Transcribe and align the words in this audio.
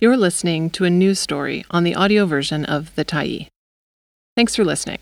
You're 0.00 0.16
listening 0.16 0.70
to 0.70 0.84
a 0.84 0.90
news 0.90 1.18
story 1.18 1.64
on 1.72 1.82
the 1.82 1.96
audio 1.96 2.24
version 2.24 2.64
of 2.64 2.94
The 2.94 3.04
Tyee. 3.04 3.48
Thanks 4.36 4.54
for 4.54 4.64
listening. 4.64 5.00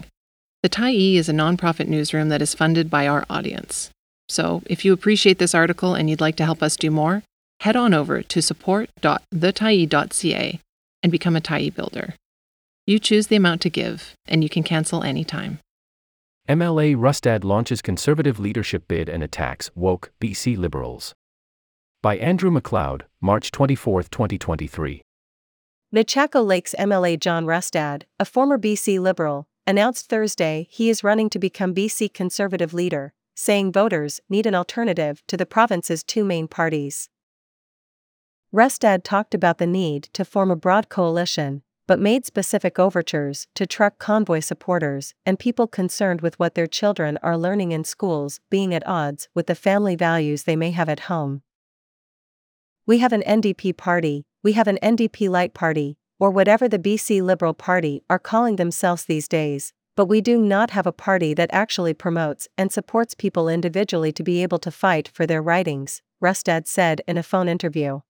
The 0.62 0.70
Tyee 0.70 1.16
is 1.16 1.28
a 1.28 1.34
nonprofit 1.34 1.86
newsroom 1.86 2.30
that 2.30 2.40
is 2.40 2.54
funded 2.54 2.88
by 2.88 3.06
our 3.06 3.26
audience. 3.28 3.90
So, 4.30 4.62
if 4.64 4.86
you 4.86 4.94
appreciate 4.94 5.38
this 5.38 5.54
article 5.54 5.94
and 5.94 6.08
you'd 6.08 6.22
like 6.22 6.36
to 6.36 6.46
help 6.46 6.62
us 6.62 6.78
do 6.78 6.90
more, 6.90 7.22
head 7.60 7.76
on 7.76 7.92
over 7.92 8.22
to 8.22 8.40
support.thetyee.ca 8.40 10.60
and 11.02 11.12
become 11.12 11.36
a 11.36 11.42
Tyee 11.42 11.74
builder. 11.74 12.14
You 12.86 12.98
choose 12.98 13.26
the 13.26 13.36
amount 13.36 13.60
to 13.60 13.68
give, 13.68 14.14
and 14.26 14.42
you 14.42 14.48
can 14.48 14.62
cancel 14.62 15.02
anytime. 15.02 15.58
MLA 16.48 16.96
Rustad 16.96 17.44
launches 17.44 17.82
conservative 17.82 18.38
leadership 18.38 18.88
bid 18.88 19.10
and 19.10 19.22
attacks 19.22 19.70
woke 19.74 20.10
BC 20.22 20.56
Liberals. 20.56 21.12
By 22.06 22.18
Andrew 22.18 22.52
MacLeod, 22.52 23.04
March 23.20 23.50
24, 23.50 24.04
2023. 24.04 25.02
Nechako 25.92 26.46
Lakes 26.46 26.72
MLA 26.78 27.18
John 27.18 27.46
Rustad, 27.46 28.04
a 28.20 28.24
former 28.24 28.56
BC 28.58 29.00
Liberal, 29.00 29.48
announced 29.66 30.08
Thursday 30.08 30.68
he 30.70 30.88
is 30.88 31.02
running 31.02 31.28
to 31.30 31.40
become 31.40 31.74
BC 31.74 32.14
Conservative 32.14 32.72
leader, 32.72 33.12
saying 33.34 33.72
voters 33.72 34.20
need 34.28 34.46
an 34.46 34.54
alternative 34.54 35.20
to 35.26 35.36
the 35.36 35.44
province's 35.44 36.04
two 36.04 36.24
main 36.24 36.46
parties. 36.46 37.08
Rustad 38.52 39.02
talked 39.02 39.34
about 39.34 39.58
the 39.58 39.66
need 39.66 40.04
to 40.12 40.24
form 40.24 40.52
a 40.52 40.54
broad 40.54 40.88
coalition, 40.88 41.62
but 41.88 41.98
made 41.98 42.24
specific 42.24 42.78
overtures 42.78 43.48
to 43.56 43.66
truck 43.66 43.98
convoy 43.98 44.38
supporters 44.38 45.12
and 45.26 45.40
people 45.40 45.66
concerned 45.66 46.20
with 46.20 46.38
what 46.38 46.54
their 46.54 46.68
children 46.68 47.18
are 47.24 47.36
learning 47.36 47.72
in 47.72 47.82
schools 47.82 48.38
being 48.48 48.72
at 48.72 48.86
odds 48.86 49.28
with 49.34 49.48
the 49.48 49.56
family 49.56 49.96
values 49.96 50.44
they 50.44 50.54
may 50.54 50.70
have 50.70 50.88
at 50.88 51.10
home. 51.10 51.42
We 52.88 52.98
have 52.98 53.12
an 53.12 53.22
NDP 53.22 53.76
party, 53.76 54.26
we 54.44 54.52
have 54.52 54.68
an 54.68 54.78
NDP 54.80 55.28
light 55.28 55.54
party, 55.54 55.98
or 56.20 56.30
whatever 56.30 56.68
the 56.68 56.78
BC 56.78 57.20
Liberal 57.20 57.52
Party 57.52 58.04
are 58.08 58.20
calling 58.20 58.54
themselves 58.54 59.04
these 59.04 59.26
days, 59.26 59.72
but 59.96 60.06
we 60.06 60.20
do 60.20 60.40
not 60.40 60.70
have 60.70 60.86
a 60.86 60.92
party 60.92 61.34
that 61.34 61.50
actually 61.52 61.94
promotes 61.94 62.46
and 62.56 62.70
supports 62.70 63.12
people 63.12 63.48
individually 63.48 64.12
to 64.12 64.22
be 64.22 64.40
able 64.40 64.60
to 64.60 64.70
fight 64.70 65.08
for 65.08 65.26
their 65.26 65.42
writings, 65.42 66.00
Rustad 66.20 66.68
said 66.68 67.00
in 67.08 67.18
a 67.18 67.24
phone 67.24 67.48
interview. 67.48 68.02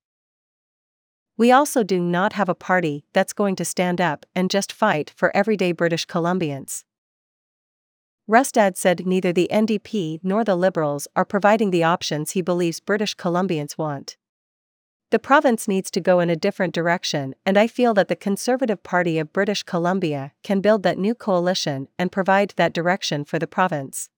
We 1.39 1.51
also 1.51 1.83
do 1.83 1.99
not 1.99 2.35
have 2.35 2.51
a 2.51 2.55
party 2.55 3.07
that's 3.15 3.33
going 3.33 3.57
to 3.57 3.65
stand 3.65 3.99
up 3.99 4.27
and 4.35 4.51
just 4.51 4.75
fight 4.75 5.11
for 5.17 5.35
everyday 5.35 5.73
British 5.73 6.07
Columbians. 6.07 6.85
Rustad 8.29 8.77
said 8.77 9.07
neither 9.07 9.33
the 9.33 9.49
NDP 9.51 10.21
nor 10.23 10.45
the 10.45 10.55
Liberals 10.55 11.09
are 11.17 11.25
providing 11.25 11.71
the 11.71 11.85
options 11.85 12.33
he 12.33 12.43
believes 12.43 12.79
British 12.81 13.17
Columbians 13.17 13.79
want. 13.79 14.19
The 15.17 15.21
province 15.21 15.67
needs 15.67 15.91
to 15.93 16.01
go 16.03 16.21
in 16.21 16.29
a 16.29 16.37
different 16.37 16.75
direction, 16.75 17.35
and 17.47 17.57
I 17.57 17.69
feel 17.69 17.95
that 17.95 18.09
the 18.09 18.15
Conservative 18.15 18.83
Party 18.83 19.19
of 19.19 19.33
British 19.33 19.63
Columbia 19.63 20.33
can 20.43 20.61
build 20.61 20.83
that 20.83 20.99
new 20.99 21.15
coalition 21.15 21.89
and 21.99 22.13
provide 22.13 22.53
that 22.57 22.75
direction 22.75 23.25
for 23.25 23.39
the 23.39 23.47
province. 23.47 24.11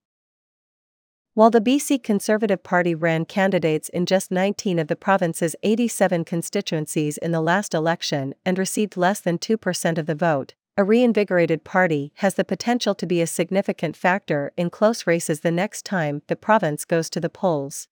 While 1.35 1.51
the 1.51 1.61
BC 1.61 2.03
Conservative 2.03 2.65
Party 2.65 2.97
ran 2.97 3.27
candidates 3.27 3.89
in 3.89 4.07
just 4.07 4.33
19 4.33 4.81
of 4.81 4.89
the 4.89 4.97
province's 4.97 5.55
87 5.63 6.25
constituencies 6.25 7.17
in 7.17 7.31
the 7.31 7.41
last 7.41 7.75
election 7.75 8.35
and 8.45 8.59
received 8.59 8.97
less 8.97 9.21
than 9.21 9.39
2% 9.39 9.99
of 9.99 10.07
the 10.07 10.17
vote, 10.17 10.55
a 10.77 10.83
reinvigorated 10.83 11.62
party 11.62 12.11
has 12.17 12.35
the 12.35 12.45
potential 12.45 12.97
to 12.97 13.07
be 13.07 13.21
a 13.21 13.29
significant 13.29 13.97
factor 13.97 14.51
in 14.57 14.69
close 14.69 15.07
races 15.07 15.43
the 15.43 15.53
next 15.53 15.85
time 15.85 16.23
the 16.27 16.35
province 16.35 16.85
goes 16.85 17.09
to 17.09 17.21
the 17.21 17.31
polls. 17.31 17.87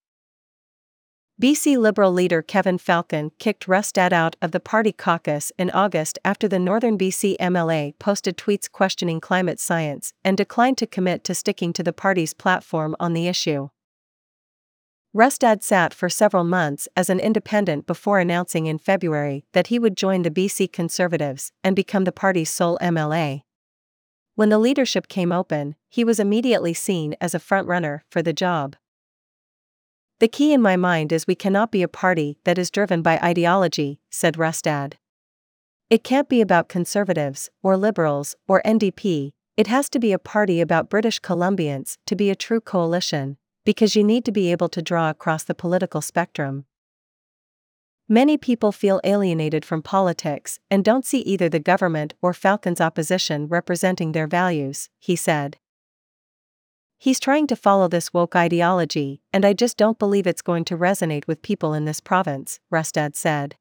BC 1.38 1.76
Liberal 1.76 2.12
leader 2.12 2.40
Kevin 2.40 2.78
Falcon 2.78 3.30
kicked 3.38 3.68
Rustad 3.68 4.10
out 4.10 4.36
of 4.40 4.52
the 4.52 4.60
party 4.60 4.90
caucus 4.90 5.52
in 5.58 5.68
August 5.68 6.18
after 6.24 6.48
the 6.48 6.58
Northern 6.58 6.96
BC 6.96 7.36
MLA 7.36 7.92
posted 7.98 8.38
tweets 8.38 8.72
questioning 8.72 9.20
climate 9.20 9.60
science 9.60 10.14
and 10.24 10.38
declined 10.38 10.78
to 10.78 10.86
commit 10.86 11.24
to 11.24 11.34
sticking 11.34 11.74
to 11.74 11.82
the 11.82 11.92
party's 11.92 12.32
platform 12.32 12.96
on 12.98 13.12
the 13.12 13.28
issue. 13.28 13.68
Rustad 15.12 15.62
sat 15.62 15.92
for 15.92 16.08
several 16.08 16.44
months 16.44 16.88
as 16.96 17.10
an 17.10 17.20
independent 17.20 17.86
before 17.86 18.18
announcing 18.18 18.64
in 18.64 18.78
February 18.78 19.44
that 19.52 19.66
he 19.66 19.78
would 19.78 19.94
join 19.94 20.22
the 20.22 20.30
BC 20.30 20.72
Conservatives 20.72 21.52
and 21.62 21.76
become 21.76 22.04
the 22.04 22.12
party's 22.12 22.48
sole 22.48 22.78
MLA. 22.80 23.42
When 24.36 24.48
the 24.48 24.58
leadership 24.58 25.06
came 25.06 25.32
open, 25.32 25.74
he 25.90 26.02
was 26.02 26.18
immediately 26.18 26.72
seen 26.72 27.14
as 27.20 27.34
a 27.34 27.38
frontrunner 27.38 28.00
for 28.10 28.22
the 28.22 28.32
job. 28.32 28.74
The 30.18 30.28
key 30.28 30.54
in 30.54 30.62
my 30.62 30.76
mind 30.76 31.12
is 31.12 31.26
we 31.26 31.34
cannot 31.34 31.70
be 31.70 31.82
a 31.82 31.88
party 31.88 32.38
that 32.44 32.56
is 32.56 32.70
driven 32.70 33.02
by 33.02 33.18
ideology, 33.18 34.00
said 34.10 34.38
Rustad. 34.38 34.94
It 35.90 36.02
can't 36.02 36.28
be 36.28 36.40
about 36.40 36.70
conservatives, 36.70 37.50
or 37.62 37.76
liberals, 37.76 38.34
or 38.48 38.62
NDP, 38.64 39.32
it 39.58 39.66
has 39.66 39.90
to 39.90 39.98
be 39.98 40.12
a 40.12 40.18
party 40.18 40.60
about 40.60 40.88
British 40.88 41.20
Columbians 41.20 41.98
to 42.06 42.16
be 42.16 42.30
a 42.30 42.34
true 42.34 42.60
coalition, 42.60 43.36
because 43.64 43.94
you 43.94 44.02
need 44.02 44.24
to 44.24 44.32
be 44.32 44.50
able 44.50 44.70
to 44.70 44.80
draw 44.80 45.10
across 45.10 45.44
the 45.44 45.54
political 45.54 46.00
spectrum. 46.00 46.64
Many 48.08 48.38
people 48.38 48.72
feel 48.72 49.00
alienated 49.04 49.64
from 49.64 49.82
politics 49.82 50.60
and 50.70 50.84
don't 50.84 51.04
see 51.04 51.20
either 51.20 51.48
the 51.48 51.58
government 51.58 52.14
or 52.22 52.32
Falcon's 52.32 52.80
opposition 52.80 53.48
representing 53.48 54.12
their 54.12 54.26
values, 54.26 54.88
he 54.98 55.16
said. 55.16 55.58
He's 56.98 57.20
trying 57.20 57.46
to 57.48 57.56
follow 57.56 57.88
this 57.88 58.12
woke 58.14 58.34
ideology, 58.34 59.20
and 59.32 59.44
I 59.44 59.52
just 59.52 59.76
don't 59.76 59.98
believe 59.98 60.26
it's 60.26 60.42
going 60.42 60.64
to 60.66 60.78
resonate 60.78 61.26
with 61.26 61.42
people 61.42 61.74
in 61.74 61.84
this 61.84 62.00
province, 62.00 62.58
Rustad 62.70 63.14
said. 63.14 63.56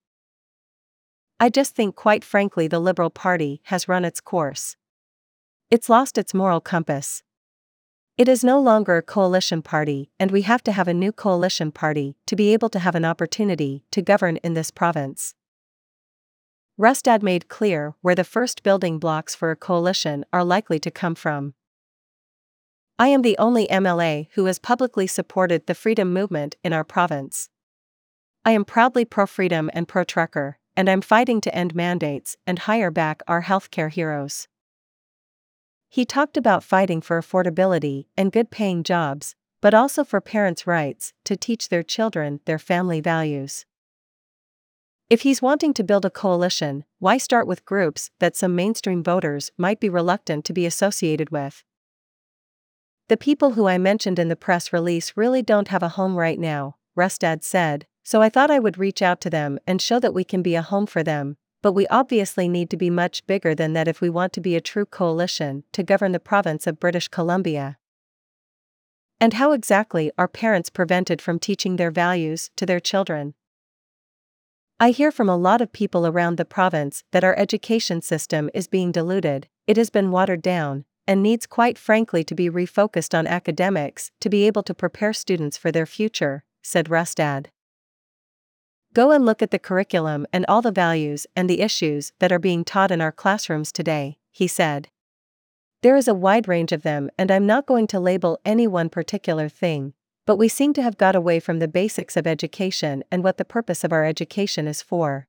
I 1.37 1.49
just 1.49 1.75
think, 1.75 1.95
quite 1.95 2.23
frankly, 2.23 2.67
the 2.67 2.79
Liberal 2.79 3.09
Party 3.09 3.61
has 3.65 3.89
run 3.89 4.05
its 4.05 4.21
course. 4.21 4.77
It's 5.69 5.89
lost 5.89 6.17
its 6.17 6.33
moral 6.33 6.61
compass. 6.61 7.23
It 8.17 8.29
is 8.29 8.45
no 8.45 8.61
longer 8.61 8.95
a 8.95 9.01
coalition 9.01 9.61
party, 9.61 10.09
and 10.17 10.31
we 10.31 10.43
have 10.43 10.63
to 10.63 10.71
have 10.71 10.87
a 10.87 10.93
new 10.93 11.11
coalition 11.11 11.73
party 11.73 12.15
to 12.27 12.37
be 12.37 12.53
able 12.53 12.69
to 12.69 12.79
have 12.79 12.95
an 12.95 13.03
opportunity 13.03 13.83
to 13.91 14.01
govern 14.01 14.37
in 14.37 14.53
this 14.53 14.71
province. 14.71 15.35
Rustad 16.77 17.21
made 17.21 17.49
clear 17.49 17.95
where 18.01 18.15
the 18.15 18.23
first 18.23 18.63
building 18.63 18.99
blocks 18.99 19.35
for 19.35 19.51
a 19.51 19.57
coalition 19.57 20.23
are 20.31 20.45
likely 20.45 20.79
to 20.79 20.91
come 20.91 21.15
from. 21.15 21.53
I 22.97 23.09
am 23.09 23.23
the 23.23 23.37
only 23.37 23.67
MLA 23.67 24.29
who 24.35 24.45
has 24.45 24.57
publicly 24.57 25.05
supported 25.05 25.67
the 25.67 25.75
freedom 25.75 26.13
movement 26.13 26.55
in 26.63 26.71
our 26.71 26.85
province. 26.85 27.49
I 28.45 28.51
am 28.51 28.63
proudly 28.63 29.03
pro 29.03 29.25
freedom 29.25 29.69
and 29.73 29.85
pro 29.85 30.05
trucker, 30.05 30.59
and 30.77 30.89
I'm 30.89 31.01
fighting 31.01 31.41
to 31.41 31.53
end 31.53 31.75
mandates 31.75 32.37
and 32.47 32.59
hire 32.59 32.91
back 32.91 33.21
our 33.27 33.43
healthcare 33.43 33.91
heroes. 33.91 34.47
He 35.89 36.05
talked 36.05 36.37
about 36.37 36.63
fighting 36.63 37.01
for 37.01 37.21
affordability 37.21 38.05
and 38.15 38.31
good 38.31 38.49
paying 38.49 38.81
jobs, 38.81 39.35
but 39.61 39.73
also 39.73 40.05
for 40.05 40.21
parents' 40.21 40.65
rights 40.65 41.11
to 41.25 41.35
teach 41.35 41.67
their 41.67 41.83
children 41.83 42.39
their 42.45 42.59
family 42.59 43.01
values. 43.01 43.65
If 45.09 45.21
he's 45.21 45.41
wanting 45.41 45.73
to 45.73 45.83
build 45.83 46.05
a 46.05 46.09
coalition, 46.09 46.85
why 46.99 47.17
start 47.17 47.45
with 47.45 47.65
groups 47.65 48.09
that 48.19 48.37
some 48.37 48.55
mainstream 48.55 49.03
voters 49.03 49.51
might 49.57 49.81
be 49.81 49.89
reluctant 49.89 50.45
to 50.45 50.53
be 50.53 50.65
associated 50.65 51.29
with? 51.29 51.63
The 53.07 53.17
people 53.17 53.51
who 53.51 53.67
I 53.67 53.77
mentioned 53.77 54.17
in 54.17 54.29
the 54.29 54.35
press 54.35 54.73
release 54.73 55.13
really 55.15 55.43
don't 55.43 55.67
have 55.67 55.83
a 55.83 55.89
home 55.89 56.15
right 56.15 56.39
now, 56.39 56.77
Rustad 56.95 57.43
said, 57.43 57.85
so 58.03 58.21
I 58.21 58.29
thought 58.29 58.49
I 58.49 58.57
would 58.57 58.79
reach 58.79 59.03
out 59.03 59.21
to 59.21 59.29
them 59.29 59.59
and 59.67 59.79
show 59.79 59.99
that 59.99 60.13
we 60.13 60.23
can 60.23 60.41
be 60.41 60.55
a 60.55 60.63
home 60.63 60.87
for 60.87 61.03
them, 61.03 61.37
but 61.61 61.73
we 61.73 61.85
obviously 61.87 62.47
need 62.47 62.71
to 62.71 62.77
be 62.77 62.89
much 62.89 63.25
bigger 63.27 63.53
than 63.53 63.73
that 63.73 63.87
if 63.87 64.01
we 64.01 64.09
want 64.09 64.33
to 64.33 64.41
be 64.41 64.55
a 64.55 64.61
true 64.61 64.85
coalition 64.85 65.63
to 65.71 65.83
govern 65.83 66.13
the 66.13 66.19
province 66.19 66.65
of 66.65 66.79
British 66.79 67.07
Columbia. 67.07 67.77
And 69.19 69.33
how 69.33 69.51
exactly 69.51 70.11
are 70.17 70.27
parents 70.27 70.71
prevented 70.71 71.21
from 71.21 71.37
teaching 71.37 71.75
their 71.75 71.91
values 71.91 72.49
to 72.55 72.65
their 72.65 72.79
children? 72.79 73.35
I 74.79 74.89
hear 74.89 75.11
from 75.11 75.29
a 75.29 75.37
lot 75.37 75.61
of 75.61 75.71
people 75.71 76.07
around 76.07 76.37
the 76.37 76.43
province 76.43 77.03
that 77.11 77.23
our 77.23 77.37
education 77.37 78.01
system 78.01 78.49
is 78.53 78.67
being 78.67 78.91
diluted, 78.91 79.47
it 79.67 79.77
has 79.77 79.89
been 79.91 80.11
watered 80.11 80.41
down, 80.41 80.85
and 81.07 81.21
needs 81.21 81.45
quite 81.45 81.77
frankly 81.77 82.23
to 82.23 82.35
be 82.35 82.49
refocused 82.49 83.17
on 83.17 83.27
academics 83.27 84.11
to 84.19 84.29
be 84.29 84.47
able 84.47 84.63
to 84.63 84.73
prepare 84.73 85.13
students 85.13 85.57
for 85.57 85.71
their 85.71 85.85
future, 85.85 86.43
said 86.61 86.89
Rustad. 86.89 87.49
Go 88.93 89.11
and 89.11 89.25
look 89.25 89.41
at 89.41 89.51
the 89.51 89.59
curriculum 89.59 90.25
and 90.31 90.45
all 90.47 90.61
the 90.61 90.71
values 90.71 91.27
and 91.35 91.49
the 91.49 91.61
issues 91.61 92.13
that 92.19 92.31
are 92.31 92.39
being 92.39 92.63
taught 92.63 92.91
in 92.91 93.01
our 93.01 93.11
classrooms 93.11 93.71
today, 93.71 94.17
he 94.31 94.47
said. 94.47 94.87
There 95.81 95.97
is 95.97 96.07
a 96.07 96.15
wide 96.15 96.47
range 96.47 96.71
of 96.71 96.83
them, 96.83 97.09
and 97.17 97.29
I'm 97.29 97.45
not 97.45 97.65
going 97.65 97.87
to 97.87 97.99
label 97.99 98.39
any 98.45 98.65
one 98.65 98.89
particular 98.89 99.49
thing, 99.49 99.93
but 100.25 100.37
we 100.37 100.47
seem 100.47 100.73
to 100.73 100.81
have 100.81 100.97
got 100.97 101.15
away 101.15 101.39
from 101.39 101.59
the 101.59 101.67
basics 101.67 102.17
of 102.17 102.25
education 102.25 103.03
and 103.11 103.23
what 103.23 103.37
the 103.37 103.45
purpose 103.45 103.83
of 103.83 103.93
our 103.93 104.05
education 104.05 104.67
is 104.67 104.81
for. 104.81 105.27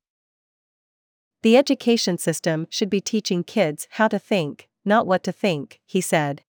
The 1.43 1.57
education 1.57 2.19
system 2.19 2.67
should 2.71 2.89
be 2.89 3.01
teaching 3.01 3.45
kids 3.45 3.87
how 3.93 4.09
to 4.09 4.19
think, 4.19 4.69
not 4.87 5.07
what 5.07 5.23
to 5.25 5.33
think, 5.33 5.81
he 5.85 6.01
said. 6.01 6.43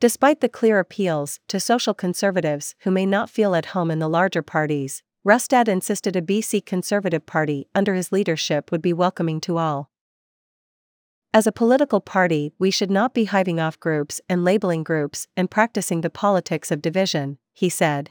Despite 0.00 0.40
the 0.40 0.48
clear 0.48 0.78
appeals 0.78 1.38
to 1.48 1.60
social 1.60 1.94
conservatives 1.94 2.74
who 2.80 2.90
may 2.90 3.06
not 3.06 3.30
feel 3.30 3.54
at 3.54 3.66
home 3.66 3.90
in 3.90 3.98
the 3.98 4.08
larger 4.08 4.42
parties, 4.42 5.02
Rustad 5.24 5.68
insisted 5.68 6.16
a 6.16 6.22
BC 6.22 6.66
Conservative 6.66 7.24
Party 7.24 7.68
under 7.74 7.94
his 7.94 8.10
leadership 8.10 8.72
would 8.72 8.82
be 8.82 8.92
welcoming 8.92 9.40
to 9.42 9.58
all. 9.58 9.90
As 11.34 11.46
a 11.46 11.52
political 11.52 12.00
party, 12.00 12.52
we 12.58 12.70
should 12.70 12.90
not 12.90 13.14
be 13.14 13.26
hiving 13.26 13.60
off 13.60 13.78
groups 13.78 14.20
and 14.28 14.44
labeling 14.44 14.82
groups 14.82 15.28
and 15.36 15.50
practicing 15.50 16.00
the 16.00 16.10
politics 16.10 16.70
of 16.70 16.82
division, 16.82 17.38
he 17.54 17.68
said. 17.68 18.10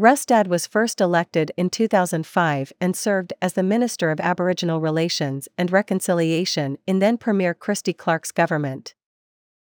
Rustad 0.00 0.46
was 0.46 0.64
first 0.64 1.00
elected 1.00 1.50
in 1.56 1.70
2005 1.70 2.72
and 2.80 2.94
served 2.94 3.32
as 3.42 3.54
the 3.54 3.64
Minister 3.64 4.12
of 4.12 4.20
Aboriginal 4.20 4.80
Relations 4.80 5.48
and 5.58 5.72
Reconciliation 5.72 6.78
in 6.86 7.00
then 7.00 7.18
Premier 7.18 7.52
Christy 7.52 7.92
Clark's 7.92 8.30
government. 8.30 8.94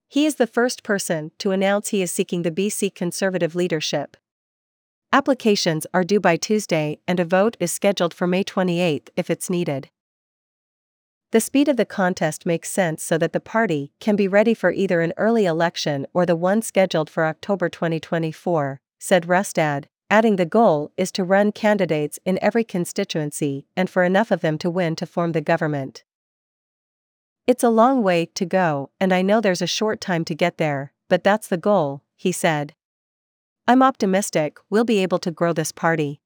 He 0.08 0.28
is 0.28 0.36
the 0.36 0.46
first 0.46 0.84
person 0.84 1.32
to 1.40 1.50
announce 1.50 1.90
he 1.90 2.04
is 2.04 2.12
seeking 2.12 2.44
the 2.44 2.52
BC 2.52 2.94
Conservative 2.94 3.56
leadership. 3.56 4.16
Applications 5.12 5.88
are 5.92 6.04
due 6.04 6.20
by 6.20 6.38
Tuesday 6.38 7.00
and 7.08 7.20
a 7.20 7.26
vote 7.26 7.58
is 7.60 7.72
scheduled 7.72 8.14
for 8.14 8.28
May 8.28 8.44
28 8.44 9.10
if 9.16 9.32
it's 9.32 9.50
needed. 9.50 9.90
The 11.32 11.42
speed 11.42 11.68
of 11.68 11.78
the 11.78 11.86
contest 11.86 12.46
makes 12.46 12.70
sense 12.70 13.02
so 13.02 13.18
that 13.18 13.34
the 13.34 13.40
party 13.40 13.92
can 14.00 14.16
be 14.16 14.28
ready 14.28 14.54
for 14.54 14.72
either 14.72 15.02
an 15.02 15.14
early 15.18 15.48
election 15.48 16.06
or 16.14 16.28
the 16.28 16.36
one 16.36 16.62
scheduled 16.62 17.10
for 17.10 17.26
October 17.26 17.70
2024, 17.70 18.82
said 19.00 19.28
Rustad, 19.28 19.86
adding 20.12 20.36
the 20.36 20.46
goal 20.46 20.92
is 20.98 21.10
to 21.14 21.24
run 21.24 21.54
candidates 21.54 22.20
in 22.26 22.38
every 22.42 22.66
constituency 22.66 23.66
and 23.78 23.90
for 23.90 24.04
enough 24.04 24.30
of 24.30 24.42
them 24.42 24.58
to 24.58 24.70
win 24.70 24.94
to 24.94 25.06
form 25.06 25.32
the 25.32 25.40
government. 25.40 26.04
It's 27.48 27.64
a 27.64 27.70
long 27.70 28.04
way 28.04 28.26
to 28.36 28.46
go, 28.46 28.92
and 29.00 29.14
I 29.14 29.22
know 29.22 29.40
there's 29.40 29.62
a 29.62 29.68
short 29.68 30.02
time 30.02 30.26
to 30.26 30.36
get 30.36 30.58
there, 30.58 30.92
but 31.10 31.24
that's 31.24 31.48
the 31.48 31.58
goal, 31.58 32.04
he 32.18 32.34
said. 32.34 32.76
I'm 33.68 33.82
optimistic 33.82 34.58
we'll 34.70 34.84
be 34.84 35.00
able 35.00 35.20
to 35.20 35.32
grow 35.32 35.54
this 35.54 35.72
party. 35.72 36.20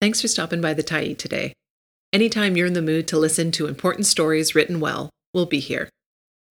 Thanks 0.00 0.20
for 0.20 0.28
stopping 0.28 0.60
by 0.60 0.74
the 0.74 0.82
Tyee 0.82 1.16
today. 1.16 1.52
Anytime 2.12 2.56
you're 2.56 2.66
in 2.66 2.72
the 2.72 2.82
mood 2.82 3.06
to 3.08 3.18
listen 3.18 3.52
to 3.52 3.68
important 3.68 4.04
stories 4.04 4.54
written 4.54 4.80
well, 4.80 5.10
we'll 5.32 5.46
be 5.46 5.60
here. 5.60 5.88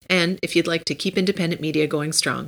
And 0.10 0.40
if 0.42 0.56
you'd 0.56 0.68
like 0.68 0.86
to 0.86 0.96
keep 0.96 1.18
independent 1.18 1.62
media 1.62 1.86
going 1.86 2.14
strong, 2.14 2.48